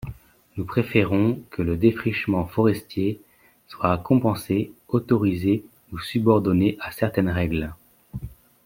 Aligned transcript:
Nous 0.57 0.65
préférons 0.65 1.43
que 1.51 1.61
le 1.61 1.77
défrichement 1.77 2.47
forestier 2.47 3.21
soit 3.67 3.99
compensé, 3.99 4.71
autorisé, 4.87 5.63
ou 5.93 5.99
subordonné 5.99 6.75
à 6.79 6.91
certaines 6.91 7.29
règles. 7.29 7.71